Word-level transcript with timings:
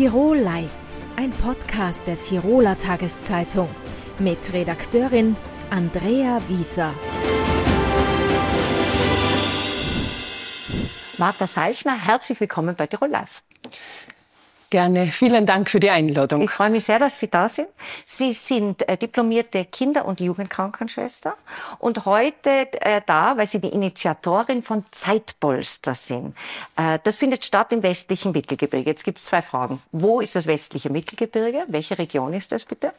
Tirol 0.00 0.38
Live, 0.38 0.94
ein 1.16 1.30
Podcast 1.30 2.06
der 2.06 2.18
Tiroler 2.18 2.78
Tageszeitung 2.78 3.68
mit 4.18 4.50
Redakteurin 4.50 5.36
Andrea 5.68 6.40
Wieser. 6.48 6.94
Martha 11.18 11.46
Seichner, 11.46 12.02
herzlich 12.02 12.40
willkommen 12.40 12.76
bei 12.76 12.86
Tirol 12.86 13.10
Live. 13.10 13.42
Gerne. 14.70 15.08
Vielen 15.08 15.46
Dank 15.46 15.68
für 15.68 15.80
die 15.80 15.90
Einladung. 15.90 16.42
Ich 16.42 16.50
freue 16.50 16.70
mich 16.70 16.84
sehr, 16.84 17.00
dass 17.00 17.18
Sie 17.18 17.28
da 17.28 17.48
sind. 17.48 17.66
Sie 18.04 18.32
sind 18.32 18.88
äh, 18.88 18.96
diplomierte 18.96 19.64
Kinder- 19.64 20.04
und 20.04 20.20
Jugendkrankenschwester 20.20 21.34
und 21.80 22.04
heute 22.04 22.68
äh, 22.80 23.00
da, 23.04 23.36
weil 23.36 23.48
Sie 23.48 23.58
die 23.58 23.70
Initiatorin 23.70 24.62
von 24.62 24.84
Zeitpolster 24.92 25.94
sind. 25.94 26.36
Äh, 26.76 27.00
das 27.02 27.16
findet 27.16 27.44
statt 27.44 27.72
im 27.72 27.82
westlichen 27.82 28.30
Mittelgebirge. 28.30 28.88
Jetzt 28.88 29.02
gibt 29.02 29.18
es 29.18 29.24
zwei 29.24 29.42
Fragen. 29.42 29.82
Wo 29.90 30.20
ist 30.20 30.36
das 30.36 30.46
westliche 30.46 30.88
Mittelgebirge? 30.88 31.64
Welche 31.66 31.98
Region 31.98 32.32
ist 32.32 32.52
das 32.52 32.64
bitte? 32.64 32.92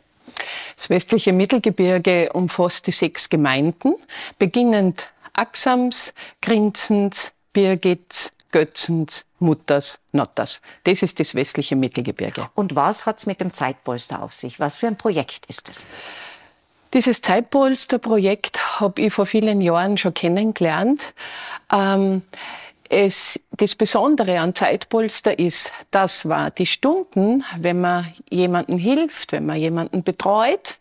Das 0.75 0.89
westliche 0.89 1.31
Mittelgebirge 1.31 2.33
umfasst 2.33 2.85
die 2.87 2.91
sechs 2.91 3.29
Gemeinden, 3.29 3.95
beginnend 4.37 5.07
Axams, 5.31 6.13
Grinzens, 6.41 7.33
Birgit, 7.53 8.33
Götzens, 8.51 9.25
Mutters, 9.41 9.99
Notters. 10.11 10.61
Das 10.83 11.01
ist 11.01 11.19
das 11.19 11.35
westliche 11.35 11.75
Mittelgebirge. 11.75 12.49
Und 12.55 12.75
was 12.75 13.05
hat 13.05 13.17
es 13.17 13.25
mit 13.25 13.41
dem 13.41 13.53
Zeitpolster 13.53 14.21
auf 14.21 14.33
sich? 14.33 14.59
Was 14.59 14.77
für 14.77 14.87
ein 14.87 14.97
Projekt 14.97 15.45
ist 15.47 15.69
es? 15.69 15.77
Dieses 16.93 17.21
Zeitpolster-Projekt 17.21 18.79
habe 18.79 19.01
ich 19.01 19.13
vor 19.13 19.25
vielen 19.25 19.61
Jahren 19.61 19.97
schon 19.97 20.13
kennengelernt. 20.13 21.13
Ähm, 21.71 22.21
es, 22.89 23.39
das 23.51 23.75
Besondere 23.75 24.39
an 24.39 24.53
Zeitpolster 24.53 25.39
ist, 25.39 25.71
dass 25.91 26.25
man 26.25 26.51
die 26.57 26.65
Stunden, 26.65 27.45
wenn 27.57 27.79
man 27.79 28.13
jemanden 28.29 28.77
hilft, 28.77 29.31
wenn 29.31 29.45
man 29.45 29.57
jemanden 29.57 30.03
betreut, 30.03 30.79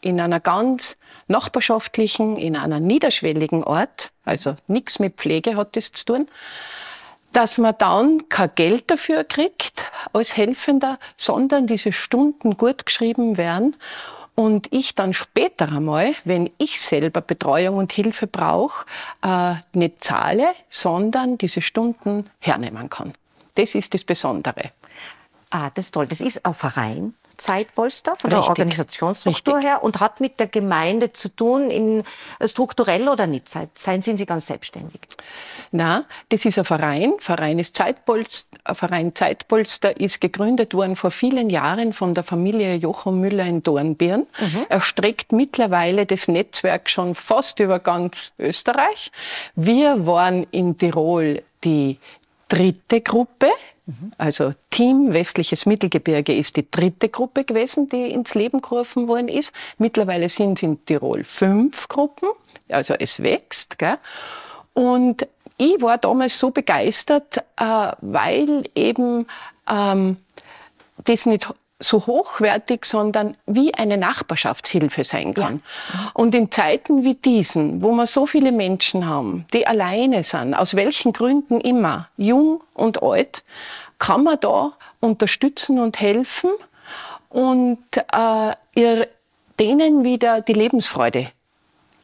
in 0.00 0.20
einer 0.20 0.40
ganz 0.40 0.96
nachbarschaftlichen, 1.28 2.36
in 2.36 2.56
einer 2.56 2.80
niederschwelligen 2.80 3.62
Ort, 3.62 4.12
also 4.24 4.56
nichts 4.66 4.98
mit 4.98 5.14
Pflege 5.16 5.56
hat 5.56 5.76
das 5.76 5.92
zu 5.92 6.04
tun, 6.04 6.28
dass 7.32 7.58
man 7.58 7.74
dann 7.78 8.28
kein 8.28 8.50
Geld 8.54 8.90
dafür 8.90 9.24
kriegt 9.24 9.84
als 10.12 10.36
Helfender, 10.36 10.98
sondern 11.16 11.66
diese 11.66 11.92
Stunden 11.92 12.56
gut 12.56 12.86
geschrieben 12.86 13.36
werden 13.36 13.76
und 14.34 14.72
ich 14.72 14.94
dann 14.94 15.14
später 15.14 15.70
einmal, 15.72 16.14
wenn 16.24 16.50
ich 16.58 16.80
selber 16.80 17.20
Betreuung 17.20 17.76
und 17.76 17.92
Hilfe 17.92 18.28
brauche, 18.28 18.86
äh, 19.22 19.54
nicht 19.72 20.04
zahle, 20.04 20.52
sondern 20.70 21.38
diese 21.38 21.60
Stunden 21.60 22.30
hernehmen 22.38 22.88
kann. 22.88 23.14
Das 23.56 23.74
ist 23.74 23.94
das 23.94 24.04
Besondere. 24.04 24.70
Ah, 25.50 25.70
das 25.74 25.86
ist 25.86 25.90
toll. 25.92 26.06
Das 26.06 26.20
ist 26.20 26.46
ein 26.46 26.54
Verein. 26.54 27.14
Zeitpolster 27.38 28.16
von 28.16 28.30
Richtig. 28.30 28.44
der 28.44 28.50
Organisationsstruktur 28.50 29.56
Richtig. 29.56 29.70
her 29.70 29.82
und 29.82 30.00
hat 30.00 30.20
mit 30.20 30.38
der 30.38 30.48
Gemeinde 30.48 31.12
zu 31.12 31.28
tun, 31.28 31.70
in, 31.70 32.04
strukturell 32.44 33.08
oder 33.08 33.26
nicht? 33.26 33.48
Seien 33.48 34.02
sind 34.02 34.18
Sie 34.18 34.26
ganz 34.26 34.46
selbstständig? 34.46 35.00
Na, 35.70 36.04
das 36.30 36.44
ist 36.44 36.58
ein 36.58 36.64
Verein. 36.64 37.14
Verein 37.18 37.58
ist 37.58 37.76
Zeitpolster, 37.76 38.74
Verein 38.74 39.14
Zeitpolster 39.14 39.98
ist 39.98 40.20
gegründet 40.20 40.74
worden 40.74 40.96
vor 40.96 41.10
vielen 41.10 41.50
Jahren 41.50 41.92
von 41.92 42.14
der 42.14 42.24
Familie 42.24 42.74
Jochum 42.74 43.20
Müller 43.20 43.44
in 43.44 43.62
Dornbirn. 43.62 44.26
Mhm. 44.38 44.66
Er 44.68 44.80
streckt 44.80 45.32
mittlerweile 45.32 46.06
das 46.06 46.28
Netzwerk 46.28 46.90
schon 46.90 47.14
fast 47.14 47.60
über 47.60 47.78
ganz 47.78 48.32
Österreich. 48.38 49.12
Wir 49.54 50.06
waren 50.06 50.46
in 50.50 50.76
Tirol 50.76 51.42
die 51.64 51.98
dritte 52.48 53.00
Gruppe 53.00 53.48
also 54.18 54.52
Team 54.70 55.12
Westliches 55.12 55.66
Mittelgebirge 55.66 56.34
ist 56.34 56.56
die 56.56 56.70
dritte 56.70 57.08
Gruppe 57.08 57.44
gewesen, 57.44 57.88
die 57.88 58.10
ins 58.10 58.34
Leben 58.34 58.60
gerufen 58.60 59.08
worden 59.08 59.28
ist. 59.28 59.52
Mittlerweile 59.78 60.28
sind 60.28 60.58
es 60.58 60.62
in 60.62 60.84
Tirol 60.84 61.24
fünf 61.24 61.88
Gruppen, 61.88 62.28
also 62.68 62.94
es 62.94 63.22
wächst. 63.22 63.78
Gell? 63.78 63.98
Und 64.74 65.26
ich 65.56 65.80
war 65.80 65.98
damals 65.98 66.38
so 66.38 66.50
begeistert, 66.50 67.38
äh, 67.56 67.92
weil 68.00 68.64
eben 68.74 69.26
ähm, 69.68 70.18
das 71.04 71.26
nicht 71.26 71.48
so 71.80 72.06
hochwertig, 72.06 72.84
sondern 72.84 73.36
wie 73.46 73.72
eine 73.74 73.98
Nachbarschaftshilfe 73.98 75.04
sein 75.04 75.34
kann. 75.34 75.62
Ja. 75.92 76.10
Und 76.14 76.34
in 76.34 76.50
Zeiten 76.50 77.04
wie 77.04 77.14
diesen, 77.14 77.82
wo 77.82 77.92
wir 77.92 78.06
so 78.06 78.26
viele 78.26 78.50
Menschen 78.50 79.06
haben, 79.06 79.46
die 79.52 79.66
alleine 79.66 80.24
sind, 80.24 80.54
aus 80.54 80.74
welchen 80.74 81.12
Gründen 81.12 81.60
immer, 81.60 82.08
jung 82.16 82.60
und 82.74 83.02
alt, 83.02 83.44
kann 83.98 84.24
man 84.24 84.38
da 84.40 84.72
unterstützen 85.00 85.78
und 85.78 86.00
helfen 86.00 86.50
und 87.28 87.78
äh, 87.96 88.52
ihr, 88.74 89.08
denen 89.58 90.04
wieder 90.04 90.40
die 90.40 90.52
Lebensfreude 90.52 91.30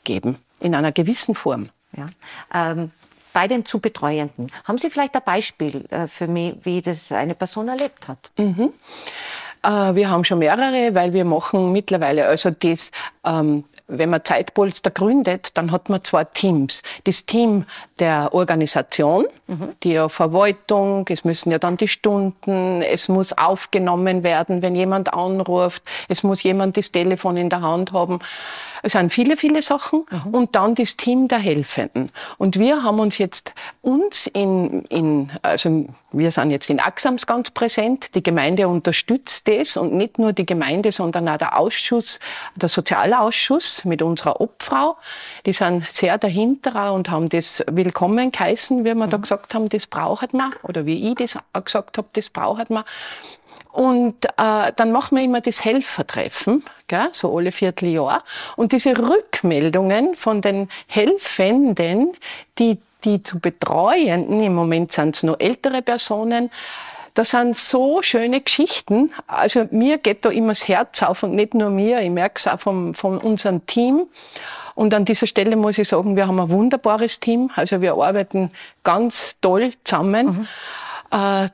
geben, 0.03 0.39
in 0.61 0.75
einer 0.75 0.93
gewissen 0.93 1.35
Form. 1.35 1.71
Ja. 1.97 2.07
Ähm, 2.53 2.91
bei 3.33 3.49
den 3.49 3.65
zu 3.65 3.81
Betreuenden, 3.81 4.47
haben 4.65 4.79
Sie 4.79 4.91
vielleicht 4.91 5.17
ein 5.17 5.23
Beispiel 5.25 5.85
äh, 5.91 6.07
für 6.07 6.29
mich, 6.29 6.55
wie 6.63 6.81
das 6.81 7.11
eine 7.11 7.35
Person 7.35 7.69
erlebt 7.69 8.07
hat? 8.07 8.31
Mhm. 8.37 8.73
Äh, 9.63 9.95
wir 9.95 10.09
haben 10.09 10.25
schon 10.25 10.39
mehrere, 10.39 10.95
weil 10.95 11.13
wir 11.13 11.25
machen 11.25 11.73
mittlerweile 11.73 12.27
also 12.27 12.51
das, 12.51 12.91
ähm, 13.25 13.65
wenn 13.87 14.09
man 14.11 14.25
Zeitpolster 14.25 14.91
gründet, 14.91 15.51
dann 15.55 15.71
hat 15.71 15.91
man 15.91 16.03
zwei 16.03 16.25
Teams. 16.25 16.83
Das 17.05 17.27
Team 17.27 17.67
der 17.99 18.33
Organisation, 18.33 19.27
mhm. 19.47 19.75
die 19.83 19.93
ja 19.93 20.09
Verwaltung, 20.09 21.07
es 21.11 21.25
müssen 21.25 21.51
ja 21.51 21.59
dann 21.59 21.77
die 21.77 21.89
Stunden, 21.89 22.81
es 22.81 23.09
muss 23.09 23.35
aufgenommen 23.35 24.23
werden, 24.23 24.63
wenn 24.63 24.75
jemand 24.75 25.13
anruft, 25.13 25.83
es 26.09 26.23
muss 26.23 26.43
jemand 26.43 26.77
das 26.77 26.93
Telefon 26.93 27.37
in 27.37 27.51
der 27.51 27.61
Hand 27.61 27.93
haben. 27.93 28.21
Es 28.83 28.93
sind 28.93 29.13
viele, 29.13 29.37
viele 29.37 29.63
Sachen 29.63 30.05
mhm. 30.11 30.35
und 30.35 30.55
dann 30.55 30.75
das 30.75 30.97
Team 30.97 31.29
der 31.29 31.39
Helfenden. 31.39 32.11
Und 32.39 32.59
wir 32.59 32.83
haben 32.83 33.01
uns 33.01 33.19
jetzt 33.19 33.55
uns 33.83 34.27
in, 34.27 34.83
in 34.87 35.31
also 35.43 35.87
wir 36.13 36.31
sind 36.31 36.51
jetzt 36.51 36.71
in 36.71 36.81
Axams 36.81 37.27
ganz 37.27 37.51
präsent. 37.51 38.15
Die 38.15 38.23
Gemeinde 38.23 38.69
unterstützt 38.69 39.49
das 39.49 39.77
und 39.77 39.95
nicht 39.95 40.19
nur 40.19 40.33
die 40.33 40.47
Gemeinde, 40.47 40.93
sondern 40.93 41.29
auch 41.29 41.39
der 41.39 41.59
Ausschuss, 41.59 42.19
der 42.57 42.69
Sozialausschuss 42.69 43.74
mit 43.85 44.03
unserer 44.03 44.41
Obfrau. 44.41 44.97
Die 45.47 45.53
sind 45.53 45.91
sehr 45.91 46.19
dahinter 46.19 46.93
und 46.93 47.11
haben 47.11 47.29
das 47.29 47.65
willkommen 47.71 48.31
geheißen, 48.33 48.81
wie 48.81 48.95
wir 48.95 48.95
mhm. 48.95 49.11
da 49.11 49.17
gesagt 49.17 49.55
haben, 49.55 49.69
das 49.69 49.87
braucht 49.87 50.35
man. 50.35 50.53
Oder 50.63 50.87
wie 50.87 51.11
ich 51.11 51.17
das 51.17 51.39
gesagt 51.65 51.99
habe, 51.99 52.09
das 52.13 52.31
braucht 52.31 52.71
man. 52.71 52.85
Und 53.73 54.25
äh, 54.37 54.73
dann 54.77 54.93
machen 54.93 55.17
wir 55.17 55.25
immer 55.25 55.41
das 55.41 55.65
Helfertreffen, 55.65 56.63
gell, 56.87 57.09
so 57.11 57.37
alle 57.37 57.51
Vierteljahr. 57.51 58.23
Und 58.55 58.71
diese 58.71 58.97
Rückmeldungen 58.97 60.15
von 60.15 60.41
den 60.41 60.69
Helfenden, 60.87 62.13
die, 62.61 62.79
die 63.03 63.25
zu 63.25 63.41
betreuenden, 63.41 64.41
im 64.41 64.55
Moment 64.55 64.93
sind 64.93 65.17
es 65.17 65.25
nur 65.25 65.41
ältere 65.41 65.83
Personen, 65.83 66.53
das 67.15 67.31
sind 67.31 67.57
so 67.57 68.03
schöne 68.03 68.41
Geschichten. 68.41 69.13
Also 69.29 69.67
mir 69.71 69.99
geht 69.99 70.25
da 70.25 70.31
immer 70.31 70.49
das 70.49 70.67
Herz 70.67 71.03
auf 71.03 71.23
und 71.23 71.35
nicht 71.35 71.55
nur 71.55 71.71
mir, 71.71 72.01
ich 72.01 72.11
merke 72.11 72.35
es 72.39 72.49
auch 72.49 72.59
vom, 72.59 72.95
von 72.95 73.19
unserem 73.19 73.65
Team. 73.67 74.07
Und 74.75 74.93
an 74.93 75.05
dieser 75.05 75.29
Stelle 75.29 75.55
muss 75.55 75.79
ich 75.79 75.89
sagen, 75.89 76.17
wir 76.17 76.27
haben 76.27 76.41
ein 76.41 76.51
wunderbares 76.51 77.21
Team. 77.21 77.51
Also 77.55 77.81
wir 77.81 77.95
arbeiten 77.95 78.51
ganz 78.83 79.37
toll 79.41 79.73
zusammen. 79.85 80.27
Mhm. 80.27 81.19
Äh, 81.19 81.49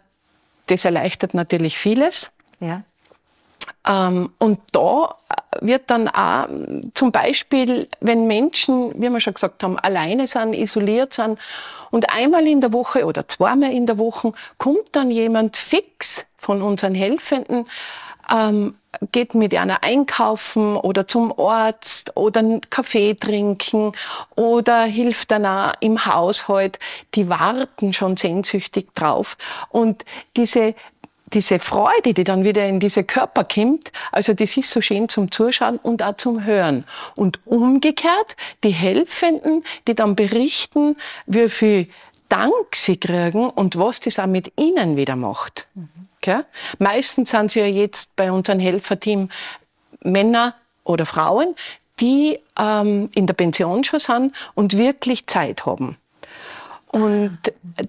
das 0.66 0.84
erleichtert 0.86 1.34
natürlich 1.34 1.76
vieles. 1.76 2.30
Ja. 2.60 2.82
Ähm, 3.86 4.30
und 4.38 4.60
da 4.72 5.14
wird 5.60 5.90
dann 5.90 6.08
auch 6.08 6.48
zum 6.94 7.12
Beispiel, 7.12 7.88
wenn 8.00 8.26
Menschen, 8.26 8.92
wie 9.00 9.08
wir 9.08 9.20
schon 9.20 9.34
gesagt 9.34 9.62
haben, 9.62 9.78
alleine 9.78 10.26
sind, 10.26 10.54
isoliert 10.54 11.14
sind 11.14 11.38
und 11.90 12.10
einmal 12.10 12.46
in 12.46 12.60
der 12.60 12.72
Woche 12.72 13.04
oder 13.04 13.26
zweimal 13.28 13.72
in 13.72 13.86
der 13.86 13.98
Woche 13.98 14.32
kommt 14.58 14.88
dann 14.92 15.10
jemand 15.10 15.56
fix 15.56 16.26
von 16.36 16.62
unseren 16.62 16.94
Helfenden, 16.94 17.66
ähm, 18.30 18.74
geht 19.12 19.34
mit 19.34 19.54
einer 19.54 19.82
einkaufen 19.82 20.76
oder 20.76 21.06
zum 21.06 21.38
Arzt 21.38 22.16
oder 22.16 22.40
einen 22.40 22.60
Kaffee 22.70 23.14
trinken 23.14 23.92
oder 24.36 24.82
hilft 24.82 25.30
dann 25.30 25.46
auch 25.46 25.72
im 25.80 26.06
Haushalt. 26.06 26.78
Die 27.14 27.28
warten 27.28 27.92
schon 27.92 28.16
sehnsüchtig 28.16 28.92
drauf. 28.94 29.36
Und 29.68 30.04
diese 30.36 30.74
diese 31.32 31.58
Freude, 31.58 32.14
die 32.14 32.24
dann 32.24 32.44
wieder 32.44 32.66
in 32.66 32.80
diese 32.80 33.04
Körper 33.04 33.44
kommt, 33.44 33.92
also 34.12 34.34
das 34.34 34.56
ist 34.56 34.70
so 34.70 34.80
schön 34.80 35.08
zum 35.08 35.30
Zuschauen 35.30 35.78
und 35.78 36.02
auch 36.02 36.16
zum 36.16 36.44
Hören. 36.44 36.84
Und 37.16 37.40
umgekehrt, 37.46 38.36
die 38.64 38.70
Helfenden, 38.70 39.64
die 39.86 39.94
dann 39.94 40.16
berichten, 40.16 40.96
wie 41.26 41.48
viel 41.48 41.88
Dank 42.28 42.74
sie 42.74 42.96
kriegen 42.96 43.50
und 43.50 43.76
was 43.76 44.00
das 44.00 44.18
auch 44.18 44.26
mit 44.26 44.52
ihnen 44.56 44.96
wieder 44.96 45.16
macht. 45.16 45.66
Mhm. 45.74 45.88
Meistens 46.78 47.30
sind 47.30 47.50
sie 47.50 47.60
ja 47.60 47.66
jetzt 47.66 48.14
bei 48.16 48.30
unserem 48.30 48.60
Helferteam 48.60 49.30
Männer 50.02 50.54
oder 50.84 51.06
Frauen, 51.06 51.54
die 51.98 52.38
ähm, 52.58 53.10
in 53.14 53.26
der 53.26 53.34
Pension 53.34 53.84
schon 53.84 54.00
sind 54.00 54.34
und 54.54 54.76
wirklich 54.76 55.26
Zeit 55.26 55.66
haben. 55.66 55.96
Und 56.90 57.38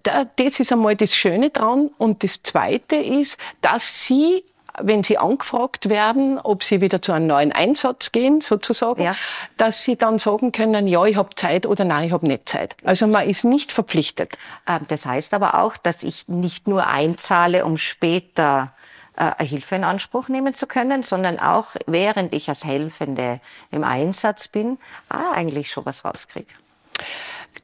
da, 0.04 0.26
das 0.36 0.60
ist 0.60 0.72
einmal 0.72 0.96
das 0.96 1.16
Schöne 1.16 1.50
dran. 1.50 1.90
Und 1.98 2.24
das 2.24 2.44
Zweite 2.44 2.96
ist, 2.96 3.38
dass 3.62 4.06
sie 4.06 4.44
wenn 4.80 5.04
sie 5.04 5.18
angefragt 5.18 5.90
werden, 5.90 6.40
ob 6.40 6.64
sie 6.64 6.82
wieder 6.82 7.02
zu 7.02 7.12
einem 7.12 7.28
neuen 7.28 7.52
Einsatz 7.52 8.12
gehen, 8.12 8.42
sozusagen, 8.42 9.04
ja. 9.04 9.16
dass 9.58 9.84
sie 9.84 9.98
dann 9.98 10.20
sagen 10.20 10.52
können, 10.52 10.88
ja, 10.88 11.04
ich 11.06 11.18
habe 11.18 11.36
Zeit 11.36 11.66
oder 11.66 11.84
nein, 11.84 12.08
ich 12.08 12.14
habe 12.14 12.26
nicht 12.26 12.48
Zeit. 12.48 12.76
Also 12.84 13.08
man 13.08 13.28
ist 13.28 13.44
nicht 13.44 13.72
verpflichtet. 13.72 14.38
Ähm, 14.68 14.82
das 14.88 15.06
heißt 15.06 15.34
aber 15.34 15.56
auch, 15.56 15.78
dass 15.78 16.04
ich 16.04 16.28
nicht 16.28 16.68
nur 16.68 16.88
einzahle, 16.88 17.66
um 17.66 17.78
später 17.78 18.74
äh, 19.18 19.44
Hilfe 19.44 19.76
in 19.76 19.84
Anspruch 19.84 20.30
nehmen 20.30 20.54
zu 20.54 20.68
können, 20.68 21.04
sondern 21.04 21.40
auch 21.40 21.68
während 21.86 22.34
ich 22.34 22.50
als 22.50 22.64
Helfende 22.64 23.40
im 23.72 23.84
Einsatz 23.84 24.48
bin, 24.48 24.78
ah, 25.10 25.32
eigentlich 25.34 25.70
schon 25.70 25.86
was 25.86 26.06
rauskriege. 26.06 26.48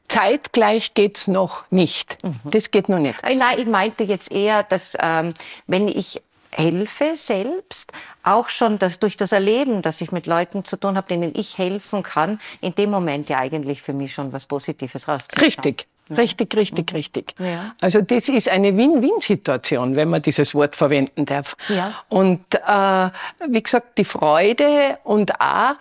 Zeitgleich 0.08 0.94
geht's 0.94 1.28
noch 1.28 1.66
nicht. 1.70 2.18
Mhm. 2.24 2.40
Das 2.46 2.72
geht 2.72 2.90
noch 2.90 3.00
nicht. 3.00 3.22
Äh, 3.24 3.36
nein, 3.36 3.60
ich 3.60 3.68
meinte 3.68 4.04
jetzt 4.04 4.32
eher, 4.32 4.64
dass 4.64 4.98
ähm, 5.00 5.34
wenn 5.68 5.88
ich 5.88 6.22
helfe 6.52 7.16
selbst, 7.16 7.92
auch 8.24 8.50
schon 8.50 8.80
das, 8.80 9.00
durch 9.00 9.16
das 9.16 9.32
Erleben, 9.32 9.82
dass 9.82 10.02
ich 10.02 10.12
mit 10.12 10.28
Leuten 10.28 10.66
zu 10.66 10.78
tun 10.78 10.98
habe, 10.98 11.08
denen 11.08 11.34
ich 11.36 11.58
helfen 11.58 12.04
kann, 12.04 12.40
in 12.62 12.74
dem 12.74 12.90
Moment 12.90 13.30
ja 13.30 13.40
eigentlich 13.40 13.82
für 13.82 13.94
mich 13.94 14.14
schon 14.14 14.34
was 14.34 14.46
Positives 14.46 15.08
rausziehen 15.08 15.44
Richtig. 15.44 15.88
Ja. 16.10 16.16
Richtig, 16.16 16.56
richtig, 16.56 16.92
mhm. 16.92 16.96
richtig. 16.96 17.36
Ja. 17.38 17.76
Also 17.82 18.02
das 18.02 18.30
ist 18.30 18.50
eine 18.50 18.76
Win-Win-Situation, 18.78 19.98
wenn 19.98 20.10
man 20.10 20.22
dieses 20.22 20.56
Wort 20.56 20.76
verwenden 20.78 21.26
darf. 21.26 21.58
Ja. 21.68 21.96
Und 22.08 22.44
äh, 22.56 23.10
wie 23.52 23.62
gesagt, 23.62 23.98
die 23.98 24.06
Freude 24.06 25.00
und 25.04 25.40
auch 25.42 25.76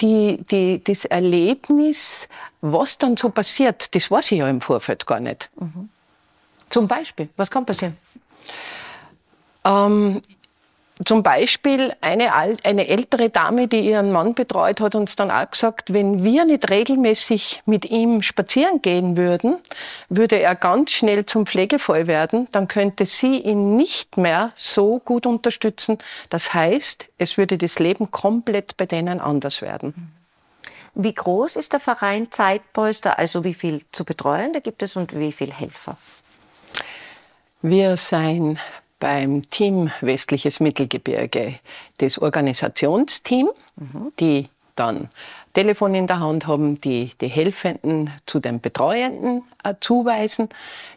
die, 0.00 0.44
die, 0.50 0.82
das 0.82 1.04
Erlebnis, 1.04 2.28
was 2.60 2.98
dann 2.98 3.16
so 3.16 3.30
passiert, 3.30 3.94
das 3.94 4.10
weiß 4.10 4.32
ich 4.32 4.38
ja 4.38 4.48
im 4.48 4.60
Vorfeld 4.60 5.06
gar 5.06 5.20
nicht. 5.20 5.50
Mhm. 5.56 5.88
Zum 6.70 6.88
Beispiel, 6.88 7.28
was 7.36 7.50
kann 7.50 7.64
passieren? 7.64 7.96
Ähm, 9.64 10.20
zum 11.04 11.24
Beispiel 11.24 11.92
eine, 12.00 12.32
eine 12.32 12.86
ältere 12.86 13.28
Dame, 13.28 13.66
die 13.66 13.80
ihren 13.80 14.12
Mann 14.12 14.34
betreut, 14.34 14.80
hat 14.80 14.94
uns 14.94 15.16
dann 15.16 15.30
auch 15.30 15.50
gesagt, 15.50 15.92
wenn 15.92 16.22
wir 16.22 16.44
nicht 16.44 16.70
regelmäßig 16.70 17.62
mit 17.66 17.84
ihm 17.86 18.22
spazieren 18.22 18.80
gehen 18.80 19.16
würden, 19.16 19.56
würde 20.08 20.38
er 20.38 20.54
ganz 20.54 20.92
schnell 20.92 21.26
zum 21.26 21.46
Pflegefall 21.46 22.06
werden. 22.06 22.46
Dann 22.52 22.68
könnte 22.68 23.06
sie 23.06 23.38
ihn 23.38 23.76
nicht 23.76 24.16
mehr 24.16 24.52
so 24.54 25.00
gut 25.00 25.26
unterstützen. 25.26 25.98
Das 26.30 26.54
heißt, 26.54 27.06
es 27.18 27.38
würde 27.38 27.58
das 27.58 27.80
Leben 27.80 28.12
komplett 28.12 28.76
bei 28.76 28.86
denen 28.86 29.20
anders 29.20 29.62
werden. 29.62 30.12
Wie 30.94 31.12
groß 31.12 31.56
ist 31.56 31.72
der 31.72 31.80
Verein 31.80 32.30
Zeitpolster? 32.30 33.18
Also 33.18 33.42
wie 33.42 33.54
viel 33.54 33.82
zu 33.90 34.04
betreuen 34.04 34.52
da 34.52 34.60
gibt 34.60 34.80
es 34.84 34.94
und 34.94 35.18
wie 35.18 35.32
viele 35.32 35.52
Helfer? 35.52 35.96
Wir 37.62 37.96
sind 37.96 38.58
beim 39.04 39.46
Team 39.50 39.90
Westliches 40.00 40.60
Mittelgebirge 40.60 41.56
das 41.98 42.18
Organisationsteam, 42.18 43.50
mhm. 43.76 44.12
die 44.18 44.48
dann 44.76 45.10
Telefon 45.52 45.94
in 45.94 46.06
der 46.06 46.20
Hand 46.20 46.46
haben, 46.46 46.80
die 46.80 47.12
die 47.20 47.28
Helfenden 47.28 48.10
zu 48.24 48.40
den 48.40 48.62
Betreuenden 48.62 49.42
äh, 49.62 49.74
zuweisen. 49.78 50.48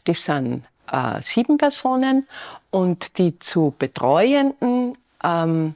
Das 0.05 0.23
sind 0.23 0.63
äh, 0.89 1.21
sieben 1.21 1.57
Personen 1.57 2.29
und 2.71 3.17
die 3.17 3.37
zu 3.39 3.75
Betreuenden, 3.77 4.97
ähm, 5.21 5.75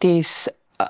das, 0.00 0.46
äh, 0.78 0.86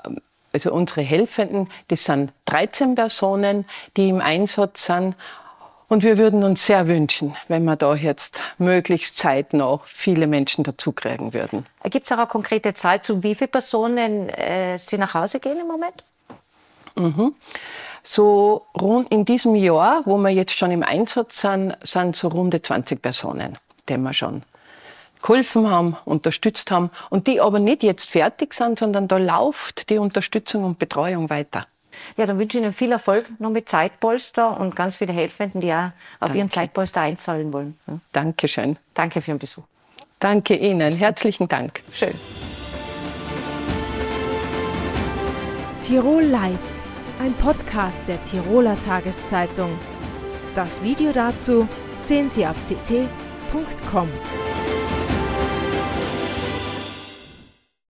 also 0.53 0.71
unsere 0.71 1.01
Helfenden, 1.01 1.67
das 1.89 2.05
sind 2.05 2.31
13 2.45 2.95
Personen, 2.95 3.65
die 3.97 4.07
im 4.07 4.21
Einsatz 4.21 4.85
sind 4.85 5.15
und 5.89 6.03
wir 6.03 6.17
würden 6.17 6.43
uns 6.43 6.65
sehr 6.65 6.87
wünschen, 6.87 7.35
wenn 7.47 7.63
wir 7.63 7.75
da 7.75 7.95
jetzt 7.95 8.41
möglichst 8.57 9.17
zeitnah 9.17 9.79
viele 9.85 10.27
Menschen 10.27 10.63
dazukriegen 10.63 11.33
würden. 11.33 11.65
Gibt 11.83 12.05
es 12.05 12.11
auch 12.11 12.17
eine 12.17 12.27
konkrete 12.27 12.73
Zahl, 12.73 13.01
zu 13.01 13.23
wie 13.23 13.35
viele 13.35 13.47
Personen 13.47 14.29
äh, 14.29 14.77
Sie 14.77 14.97
nach 14.97 15.13
Hause 15.13 15.39
gehen 15.39 15.59
im 15.59 15.67
Moment? 15.67 16.03
Mhm. 16.95 17.35
So 18.03 18.65
rund 18.79 19.11
in 19.11 19.25
diesem 19.25 19.55
Jahr, 19.55 20.01
wo 20.05 20.17
wir 20.17 20.29
jetzt 20.29 20.57
schon 20.57 20.71
im 20.71 20.83
Einsatz 20.83 21.41
sind, 21.41 21.77
sind 21.83 22.15
so 22.15 22.29
runde 22.29 22.61
20 22.61 23.01
Personen, 23.01 23.57
denen 23.87 24.03
wir 24.03 24.13
schon 24.13 24.43
geholfen 25.21 25.69
haben, 25.69 25.97
unterstützt 26.05 26.71
haben 26.71 26.91
und 27.09 27.27
die 27.27 27.41
aber 27.41 27.59
nicht 27.59 27.83
jetzt 27.83 28.09
fertig 28.09 28.53
sind, 28.53 28.79
sondern 28.79 29.07
da 29.07 29.17
läuft 29.17 29.89
die 29.89 29.97
Unterstützung 29.97 30.63
und 30.63 30.79
Betreuung 30.79 31.29
weiter. 31.29 31.65
Ja, 32.15 32.25
dann 32.25 32.39
wünsche 32.39 32.57
ich 32.57 32.63
Ihnen 32.63 32.73
viel 32.73 32.91
Erfolg 32.91 33.25
noch 33.39 33.49
mit 33.49 33.69
Zeitpolster 33.69 34.59
und 34.59 34.75
ganz 34.75 34.95
viele 34.95 35.13
Helfenden, 35.13 35.61
die 35.61 35.71
auch 35.73 35.85
auf 35.85 35.91
Danke. 36.19 36.37
Ihren 36.37 36.49
Zeitpolster 36.49 37.01
einzahlen 37.01 37.53
wollen. 37.53 37.77
Ja. 37.87 37.99
Dankeschön. 38.11 38.77
Danke 38.93 39.21
für 39.21 39.31
den 39.31 39.39
Besuch. 39.39 39.63
Danke 40.19 40.55
Ihnen. 40.55 40.95
Herzlichen 40.95 41.47
Dank. 41.47 41.83
Schön. 41.93 42.13
Tirol 45.83 46.23
Live, 46.23 46.57
ein 47.21 47.33
Podcast 47.33 48.01
der 48.07 48.21
Tiroler 48.23 48.75
Tageszeitung. 48.81 49.77
Das 50.55 50.81
Video 50.81 51.11
dazu 51.11 51.67
sehen 51.97 52.29
Sie 52.29 52.45
auf 52.45 52.57
tt.com. 52.65 54.09